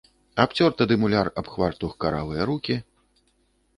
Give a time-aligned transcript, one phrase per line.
[0.43, 2.81] Абцёр тады муляр аб хвартух каравыя рукі.